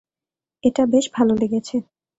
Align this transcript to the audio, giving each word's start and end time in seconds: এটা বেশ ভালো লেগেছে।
এটা 0.63 0.83
বেশ 0.85 1.05
ভালো 1.13 1.33
লেগেছে। 1.35 1.75